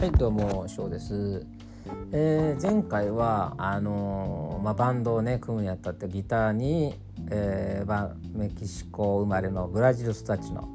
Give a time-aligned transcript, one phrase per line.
[0.00, 1.44] はいどうも翔です、
[2.10, 6.94] えー、前回はあのー、まあ、バンドをね組むにあたってギターに、
[7.30, 10.74] えーまあ、メキシコ生まれのブラジル育ちの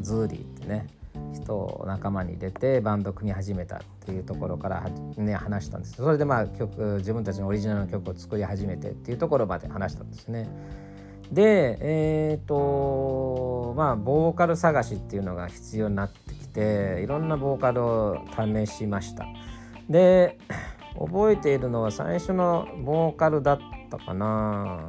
[0.00, 0.86] ズーリーってね
[1.34, 4.88] 人を仲間に入れてバンド組み始めたっていうところから
[5.18, 10.48] ね話したんですそれでまあ曲自分たちのオリジナルの曲を作り始めてっていうところまで話したんですね。
[11.30, 16.12] でえっ、ー、とまあボーカル探しっていうのが必要になっ
[16.52, 19.26] ていろんなボーカルを試しました。
[19.88, 20.38] で
[20.98, 23.58] 覚えているのは最初のボーカルだっ
[23.90, 24.80] たかな。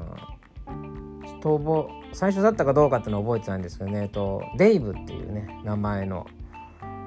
[1.41, 6.27] とぼ最初だったかどうかっていうのは覚えてないんですけどね、えっと、デイブっていうね名前の、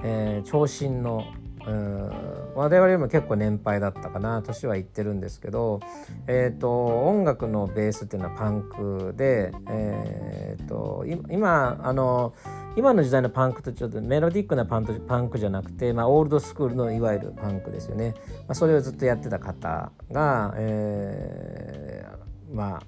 [0.02, 1.24] えー、長身の
[1.66, 5.80] うん我々よりも結構年配だったかな年はいってるんですけど、
[6.26, 12.34] えーと、音楽のベースっていうのはパンクで、えーと、今あの
[12.76, 22.82] 今の時代のパンクとちょっとメロディックなパンパンクじゃなくて、まあ、オールドスクールのいわゆるパンクですよね、まあ、それをずっとやってた方が、えー、まあ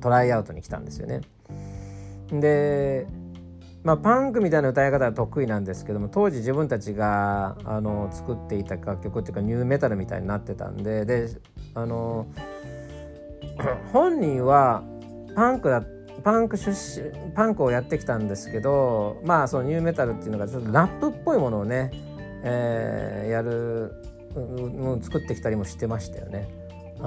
[0.00, 1.22] トライアウトに来たんですよね。
[2.30, 3.06] で
[3.84, 11.28] まあ、パンクみたいな歌い方は得意なんですけども当時自分たちがあの作っていた楽曲っていうかニューメタルみたいになってたんでで
[11.74, 12.26] あの
[13.92, 14.82] 本人は
[15.36, 15.84] パンクだ
[16.22, 21.90] パンク出身パンクをやってきたんですけどまあそのニューメタルっていうのがちょっとラップっぽいものをね、
[22.42, 23.92] えー、やる
[24.34, 26.48] も作ってきたりもしてましたよね。
[27.00, 27.06] う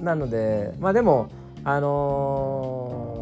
[0.00, 1.28] んなのでまあでも
[1.64, 3.19] あのー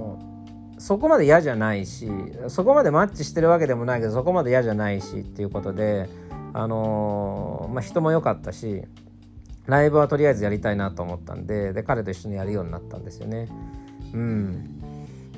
[0.78, 2.08] そこまで嫌じゃないし
[2.48, 6.08] そこまでマッチしてるわけでもないけどそこまで嫌じゃないしっていうことで
[6.52, 8.82] あのー、まあ、人も良かったし
[9.66, 13.48] ライブはとりあえずやりたいなと思ったんでで彼と一緒にやるようになったんですよね。
[14.14, 14.80] うん、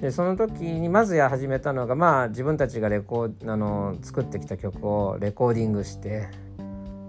[0.01, 6.29] でその時にまずや始めたのがまあ自分たちがレコあの作ってきた曲をレコーディングして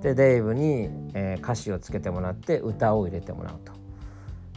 [0.01, 3.71] でデイブに、えー、歌詞をつけてもらって歌を入れてもらうと。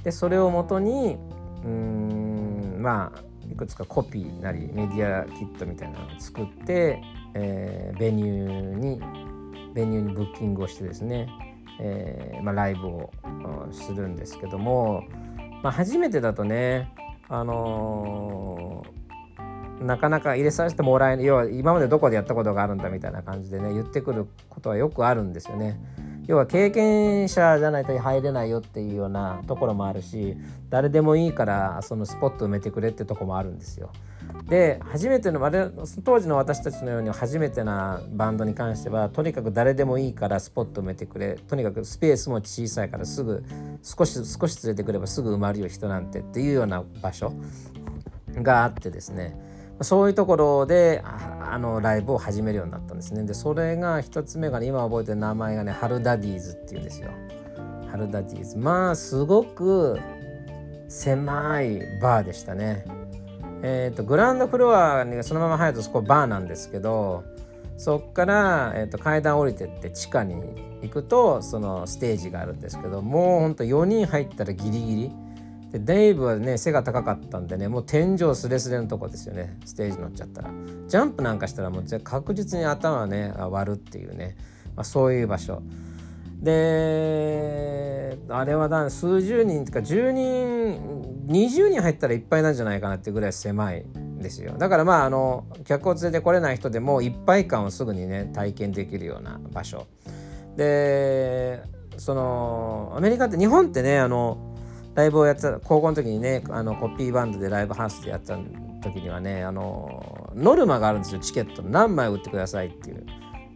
[0.02, 1.18] でそれをもとに
[1.64, 7.02] うんまあいくつかコピーなりメディアキットみたいなのを作って、
[7.34, 9.00] えー、ベニューに
[9.74, 11.28] ベニューにブッキングをしてですね、
[11.80, 13.10] えーまあ、ライブを
[13.72, 15.04] するんですけども、
[15.62, 16.92] まあ、初めてだとね
[17.28, 25.80] あのー、なかなか入れさせてもらえない要は今までどこでやったことがあるんだみたいな感じでね言ってくることはよくあるんですよね。
[26.26, 30.36] 要は経験者じゃないと入れないよっていうようなところもあるし
[30.70, 33.90] 誰でもいいからそのスポット埋めてくれってとこもあるんですよ。
[34.48, 35.40] で初めての
[36.02, 41.38] 当時の私たちのように初めてなバンドに関してはとにかく誰でもいいからスポット埋めてくれ。
[41.46, 43.44] とにかくスペースも小さいからすぐ
[43.82, 47.32] 少し少し連れてくればすぐ埋まるよ人なんてっていうような場所
[48.34, 49.53] があってですね。
[49.80, 53.24] そういうところであのライブを始めるようになったんですね。
[53.24, 57.10] でそれが一つ目がね今覚えてる名前がねハルダディーズっていうんですよ。
[57.90, 58.58] ハルダディーズ。
[58.58, 59.98] まあすごく
[60.88, 62.84] 狭いバーでしたね。
[63.62, 67.24] えっ、ー、とグランドフロアにそのまま入るとそこバーなんですけど
[67.76, 70.36] そっから、えーと、階段降りてって地下に
[70.82, 75.12] 行くとそのステージがあるんですけどもうほんと4人入ったらギリギリ
[75.74, 79.58] でデイブはね背が高かったんでねもう天井すれすれのとこですよね。
[79.64, 80.50] ステージ乗っちゃったら。
[80.86, 84.36] ジャンプなんかしたらもう確実に頭ね割るっていうね、
[84.76, 85.62] まあ、そういう場所。
[86.40, 93.84] であれはだ数十人とか10人20人入ったらいっぱいなんじゃないかなってぐらい狭い
[94.18, 94.54] ですよ。
[94.56, 99.88] だからまああの客を連れてこれない人でもいっぱい感をすぐにね体験できるような場所。
[100.56, 101.64] で
[101.96, 104.53] そのアメリカって日本ってねあの
[104.94, 108.36] ライブをやってた高校の時にねあのコピーバンドでライブハウスでやった
[108.82, 113.04] 時にはねあのノルマがあるんですよチケット何枚売ってくださいっていう。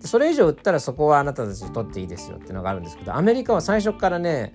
[0.00, 4.52] それ以上売ったらそこはあなたたち取っていいですよっていうのがあるんですけどアメリカは最初からね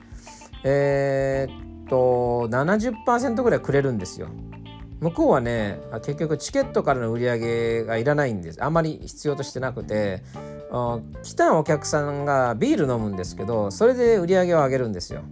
[0.63, 4.29] えー、っと70%ぐらいくれるんですよ。
[5.01, 8.63] 向こうはね結局チケットからの売り上げがいらないんです。
[8.63, 10.23] あまり必要としてなくて
[11.23, 15.23] 来たお客さんがビール飲むんですけどそれで売り上げを上げるんですよ。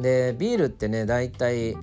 [0.00, 1.76] でビールってね大体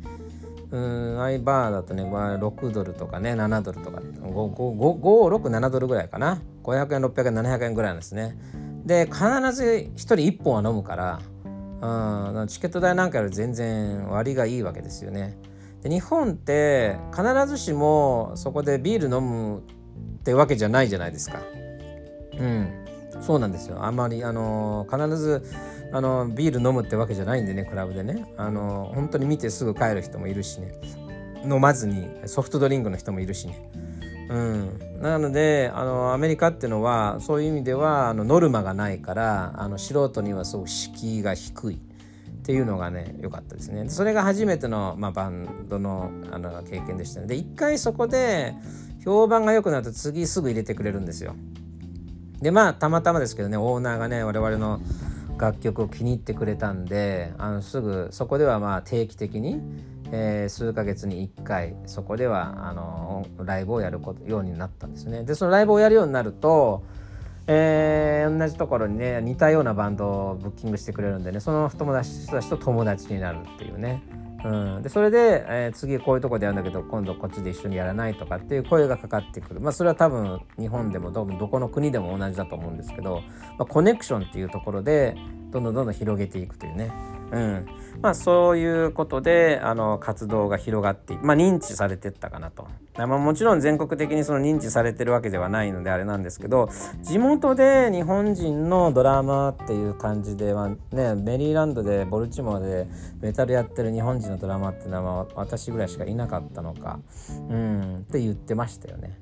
[0.72, 6.42] うんアイバーだとね6ドルとかね7ドルとか567ドルぐらいかな。
[6.64, 8.38] 500円600円700円ぐらいなんですね。
[8.86, 9.20] で必
[9.54, 11.22] ず1人1本は飲むから
[11.80, 15.38] うん、チケット代なんかより全然割がいいわけですよね。
[15.84, 19.62] で日本って必ずしもそこでビール飲むっ
[20.24, 21.40] てわけじゃないじゃないですか。
[22.40, 22.87] うん。
[23.22, 23.84] そうなんですよ。
[23.84, 25.44] あんまりあの必ず
[25.92, 28.26] あのビール飲むってわけじゃないんでねクラブでね。
[28.38, 30.74] あの本当に見てすぐ帰る人もいるしね。
[31.44, 33.70] 飲まずにソフトドリンクの人もいるしね。
[34.30, 35.02] うん。
[35.02, 41.80] なのであのアメリカっていうのはそういう意味ではあのノルマがないからあの素人にはすごく敷居が低いっ
[42.44, 43.90] ていうのがね良かったですね。
[43.90, 47.28] それが初めての、まあ、バンドのあの経験でしたね。
[47.28, 48.56] で一回そこで
[49.04, 51.36] 評判が良くなると次すぐ入れてくれるんですよ。
[52.42, 54.80] でまあたまたまですけどねオーナーがね我々の
[55.38, 59.62] 楽曲を気に入ってくれたんであのすぐそこではまあ定期的に
[60.12, 65.24] えー、数ヶ月に1回そこではあのライブをやることようになったんですね。
[65.24, 66.84] でそのライブをやるようになると、
[67.48, 74.02] えー、同じところにね似たようなバンドをブッキングしてくれるんでねその友達たちと友達になるっていうね。
[74.48, 79.60] うん、でそれで、えー、次こういうとこでやるんだけど今度こっちで一緒にやらないとかっていう声がかかってくる。
[79.60, 83.24] まあそれは多分日本でもどどこの国でも同じだと思うんですけど、
[83.58, 85.18] まあ、コネクションっていうところで
[85.52, 86.92] どんどんどんどん広げていくというね。
[87.32, 87.68] うん。
[88.02, 96.70] まあ、そういうことであの活動が広がってまあ、認知されてったかなと、まあ、もちろん全国的にその認知されてるわけではないのであれなんですけど
[97.02, 102.88] 地元で日本人のドラマっていう感じではねメリーランドでボルチモアで
[103.20, 107.00] メタルやってる日本人のドラマっていうのは私ぐらいしかいなかったのか、
[107.50, 109.18] うん、って言ってましたよね。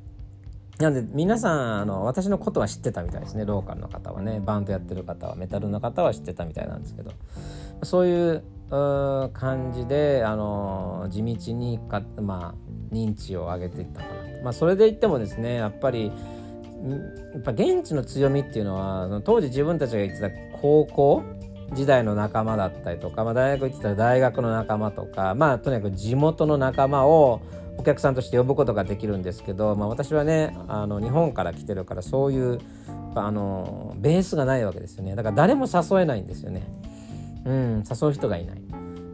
[0.80, 3.46] なんで皆さんあの私のことは知ってたみたいですね。
[3.46, 4.42] ローカルの方はね。
[4.46, 7.12] バンドやってる方はメタルの方は知ってたみたいなんですけど。
[7.84, 14.38] そういう感じであの地道にか、まあ、認知を上げていったかな。
[14.38, 16.12] と、まあ、それで言ってもですねやっぱり
[17.34, 20.30] やっぱ現地の強みっていうのは当時自分たちが言ってた
[20.62, 21.24] 高校
[21.74, 27.42] 時代の仲間だったりとか、まあ、大学行ってたら大学の仲間とかまあとにかく地元の仲間を
[27.78, 32.60] お客さんとして呼ぶことができるんですけど、まあ、私はねあの日本から来てるからそういう
[33.16, 35.16] あのベースがないわけですよね。
[35.16, 36.68] だから誰も誘えないんですよね。
[37.46, 38.62] うん誘う人がいない。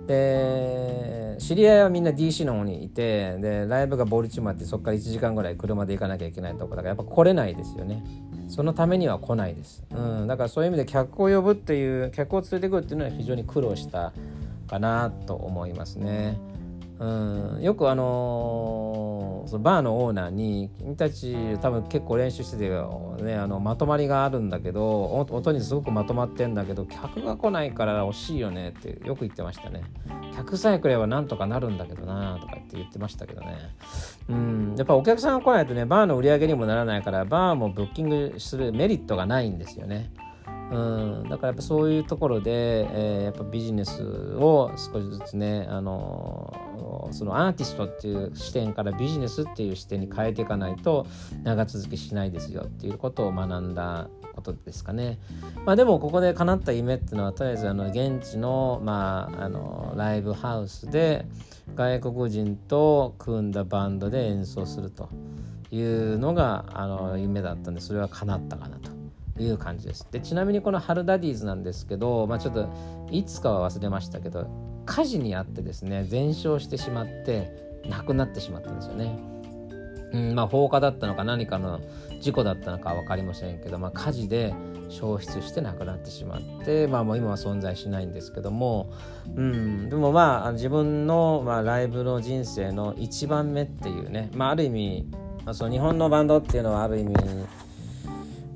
[0.07, 8.03] で知り合いはみんな DC の方にいてでライブがボルチマってそこから1時間ぐらい車で行かなきゃいけないとこだからやっぱ来れないですよね。
[8.47, 14.11] そのためには来ないです、うん、だからそういう意味で客を呼ぶっていう客を連れてくるっていうのは非常に苦労した
[14.67, 16.37] かなと思いますね。
[17.01, 22.69] うん、よくあのー、そのバーのオーナーに君たち多分結構練習してて、
[23.23, 29.81] ね、あのまとまりがあるんだけど音にすごくまとまってんだけど客が来ないから惜しいよねってよく言ってましたね。
[30.35, 33.57] 客さえ来ればなんとかなるんだけどなとかって言ってましたけどね。
[34.29, 34.75] うん。
[34.77, 40.11] やっぱお客さんが来ないとねバーの売り上げにもならないからバーもブッキングするメリットがないんですよね。
[40.71, 44.01] うん、だからやっぱそういうところで、えー、やっぱビジネス
[44.37, 51.05] を少しずつね、あのー、そのアーティストっていう視点からビジネスっていう視点に変えていかないと
[51.43, 55.19] 長続きしないですよっていうことを学んだことですかね。
[55.65, 61.25] まあ、でもここで叶った夢っていうのはとりあえずあの現地の,、まあ、あのライブハウスで
[61.75, 65.09] 外国人と組んだバンドで演奏すると
[65.69, 69.00] いうのがあの夢だったんでそれは叶ったかなと。
[69.39, 70.07] いう感じです。
[70.11, 72.69] でちなみにこのハルダディーズなんですけど、まあ、ちょっと
[73.11, 74.47] いつかは忘れましたけど
[74.85, 79.31] 火事にあってですね全焼してしまって亡くなってしまったんですよね。
[80.13, 81.79] うんまあ、放火だったのか何かの
[82.19, 84.53] 事故だったのか分かりませんけど、まあ、火事で
[84.89, 88.91] 消失して亡くなってしまって、まあ、もう今は存在しないんですけども、
[89.35, 95.07] うん、でもまあ自分の、まあ、ライブの人生の一番目っていうね、まあ、ある意味、
[95.45, 97.15] まあ、その日本のバンドっていうのはある意味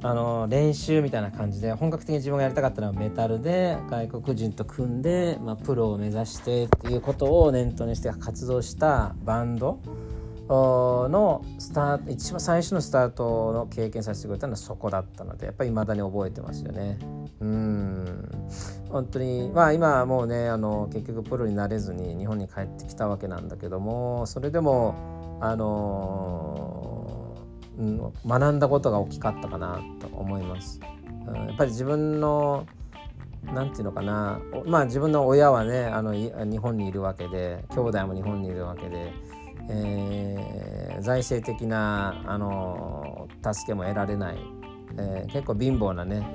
[0.05, 9.79] あの練習みたいな感じで本格的に自分がやりたかったのはメタルで外国人と組んで、まあ、プロを目指してっていうことを念頭にして活動したバンド
[10.47, 16.99] のスタート一番最初のスタートの経験させてくれたのはそこだったのでやっぱり未だに覚えてますよね。
[17.39, 18.29] うん
[18.91, 24.93] 本当にまあ今はもうねあの結局プロになれずに日本に帰ってきたわけなんだけどもそれでも
[25.41, 27.04] あの
[27.77, 30.79] うん、学んだことが大きかったかなと思います。
[31.27, 32.65] うん、やっぱり自分の
[33.53, 39.13] なんていうのかなまあ自分の親はねあの日本にいるわけで兄弟も日本にいるわけで、
[39.69, 44.37] えー、財政的なあの助けも得られない、
[44.97, 46.25] えー、結構貧乏なね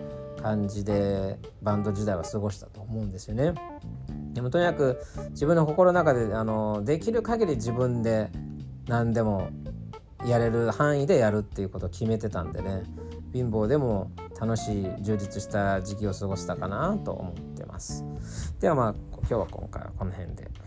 [0.40, 3.54] 感じでバンド時代は過ごしたと思うんですよね。
[4.32, 8.30] でもとにかく自分の心の中であのできる限り自分で
[8.86, 9.50] 何でも
[10.24, 12.82] やれる範囲でやるっていうことを決めてたんでね
[13.32, 14.10] 貧乏でも
[14.40, 18.04] 楽しい充実した時期を過ごしたかなと思ってます
[18.60, 20.59] ではまあ今日は今回はこの辺で。